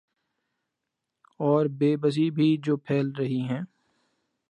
اوربے 1.39 1.95
بسی 1.97 2.29
بھی 2.31 2.57
جو 2.63 2.77
پھیل 2.77 3.11
رہی 3.11 3.41
ہیں۔ 3.41 3.61